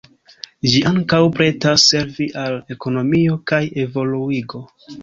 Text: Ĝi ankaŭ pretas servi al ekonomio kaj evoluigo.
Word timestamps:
Ĝi 0.71 0.79
ankaŭ 0.91 1.19
pretas 1.35 1.85
servi 1.91 2.27
al 2.47 2.59
ekonomio 2.79 3.39
kaj 3.53 3.65
evoluigo. 3.87 4.69